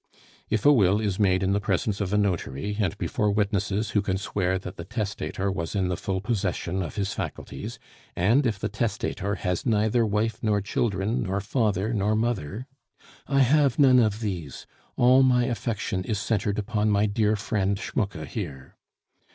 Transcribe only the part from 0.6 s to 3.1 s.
a will is made in the presence of a notary, and